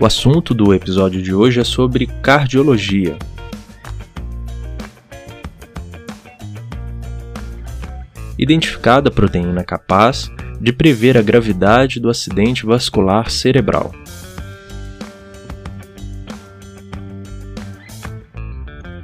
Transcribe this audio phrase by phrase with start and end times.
[0.00, 3.18] O assunto do episódio de hoje é sobre cardiologia.
[8.38, 10.30] Identificada a proteína capaz
[10.60, 13.92] de prever a gravidade do acidente vascular cerebral.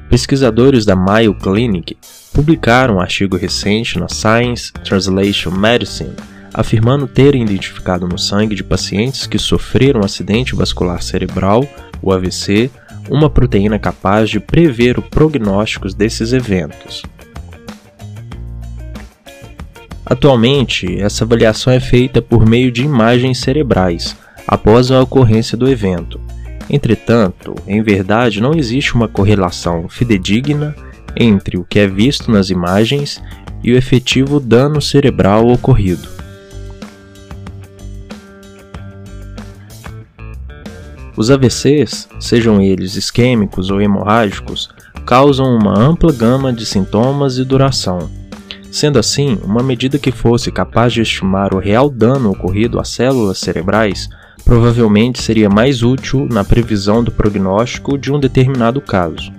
[0.08, 1.98] Pesquisadores da Mayo Clinic
[2.32, 6.14] publicaram um artigo recente na Science Translation Medicine
[6.54, 11.68] afirmando terem identificado no sangue de pacientes que sofreram acidente vascular cerebral,
[12.00, 12.70] o AVC,
[13.10, 17.02] uma proteína capaz de prever os prognósticos desses eventos.
[20.06, 24.16] Atualmente, essa avaliação é feita por meio de imagens cerebrais
[24.46, 26.20] após a ocorrência do evento.
[26.70, 30.74] Entretanto, em verdade, não existe uma correlação fidedigna
[31.16, 33.20] entre o que é visto nas imagens
[33.62, 36.13] e o efetivo dano cerebral ocorrido.
[41.16, 44.68] Os AVCs, sejam eles isquêmicos ou hemorrágicos,
[45.06, 48.10] causam uma ampla gama de sintomas e duração.
[48.70, 53.38] Sendo assim, uma medida que fosse capaz de estimar o real dano ocorrido às células
[53.38, 54.08] cerebrais
[54.44, 59.32] provavelmente seria mais útil na previsão do prognóstico de um determinado caso.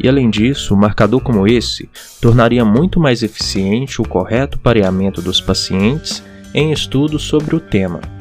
[0.00, 1.88] E além disso, um marcador como esse
[2.20, 8.17] tornaria muito mais eficiente o correto pareamento dos pacientes em estudos sobre o tema.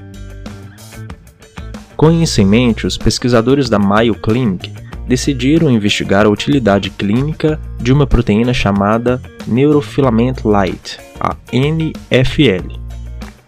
[1.98, 4.72] Com isso em mente, os pesquisadores da Mayo Clinic
[5.08, 12.78] decidiram investigar a utilidade clínica de uma proteína chamada Neurofilament Light, a NFL.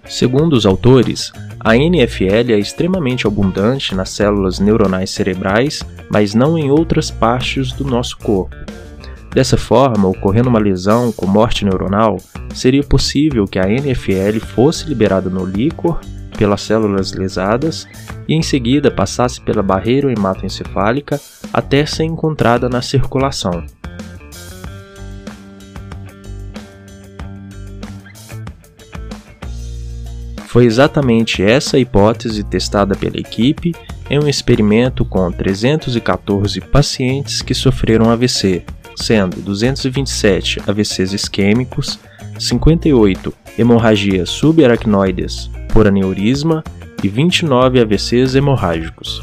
[0.07, 6.71] Segundo os autores, a NFL é extremamente abundante nas células neuronais cerebrais, mas não em
[6.71, 8.55] outras partes do nosso corpo.
[9.31, 12.17] Dessa forma, ocorrendo uma lesão com morte neuronal,
[12.51, 16.01] seria possível que a NFL fosse liberada no líquor
[16.39, 17.85] pelas células lesadas
[18.25, 21.19] e em seguida passasse pela barreira hematoencefálica
[21.51, 23.65] até ser encontrada na circulação.
[30.47, 33.75] Foi exatamente essa hipótese testada pela equipe
[34.09, 38.63] em um experimento com 314 pacientes que sofreram AVC,
[38.95, 41.99] sendo 227 AVCs isquêmicos,
[42.39, 46.63] 58 hemorragias subaracnoides por aneurisma
[47.03, 49.21] e 29 AVCs hemorrágicos.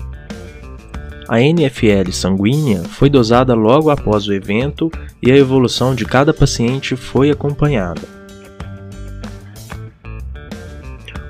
[1.28, 4.90] A NFL sanguínea foi dosada logo após o evento
[5.20, 8.02] e a evolução de cada paciente foi acompanhada.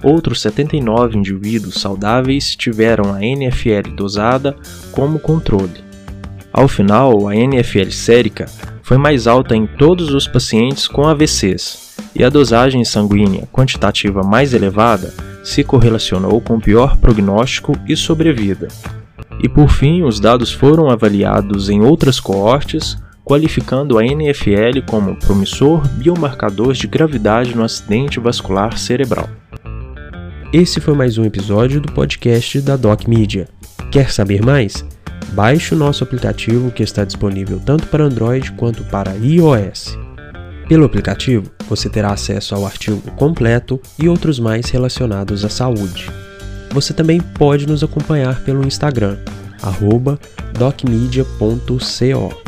[0.03, 4.55] Outros 79 indivíduos saudáveis tiveram a NFL dosada
[4.93, 5.85] como controle.
[6.53, 8.47] Ao final, a NFL sérica
[8.87, 14.55] foi mais alta em todos os pacientes com AVCs, e a dosagem sanguínea quantitativa mais
[14.55, 18.69] elevada se correlacionou com pior prognóstico e sobrevida.
[19.43, 25.85] E por fim, os dados foram avaliados em outras coortes, qualificando a NFL como promissor
[25.89, 29.29] biomarcador de gravidade no acidente vascular cerebral.
[30.53, 33.49] Esse foi mais um episódio do podcast da Doc Media.
[33.91, 34.87] Quer saber mais?
[35.33, 39.99] Baixe o nosso aplicativo que está disponível tanto para Android quanto para iOS.
[40.69, 46.11] Pelo aplicativo, você terá acesso ao artigo completo e outros mais relacionados à saúde.
[46.71, 49.17] Você também pode nos acompanhar pelo Instagram,
[50.59, 52.43] docmedia.co.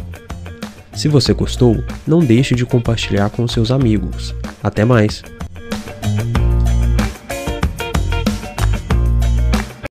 [0.93, 4.35] Se você gostou, não deixe de compartilhar com seus amigos.
[4.63, 5.23] Até mais!